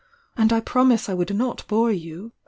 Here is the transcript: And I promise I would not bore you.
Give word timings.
And 0.35 0.51
I 0.51 0.61
promise 0.61 1.09
I 1.09 1.13
would 1.13 1.35
not 1.35 1.63
bore 1.67 1.91
you. 1.91 2.31